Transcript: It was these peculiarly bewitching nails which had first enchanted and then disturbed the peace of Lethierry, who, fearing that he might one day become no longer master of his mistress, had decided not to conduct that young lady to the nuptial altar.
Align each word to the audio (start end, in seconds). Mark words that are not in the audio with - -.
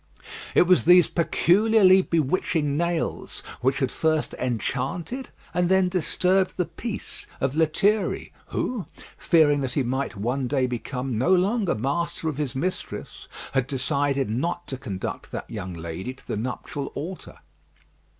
It 0.55 0.63
was 0.63 0.85
these 0.85 1.07
peculiarly 1.07 2.01
bewitching 2.01 2.75
nails 2.75 3.43
which 3.59 3.77
had 3.77 3.91
first 3.91 4.33
enchanted 4.39 5.29
and 5.53 5.69
then 5.69 5.89
disturbed 5.89 6.55
the 6.57 6.65
peace 6.65 7.27
of 7.39 7.55
Lethierry, 7.55 8.33
who, 8.47 8.87
fearing 9.19 9.61
that 9.61 9.73
he 9.73 9.83
might 9.83 10.15
one 10.15 10.47
day 10.47 10.65
become 10.65 11.15
no 11.15 11.31
longer 11.35 11.75
master 11.75 12.27
of 12.27 12.37
his 12.37 12.55
mistress, 12.55 13.27
had 13.51 13.67
decided 13.67 14.27
not 14.27 14.65
to 14.69 14.75
conduct 14.77 15.29
that 15.31 15.47
young 15.51 15.75
lady 15.75 16.15
to 16.15 16.27
the 16.27 16.35
nuptial 16.35 16.87
altar. 16.95 17.37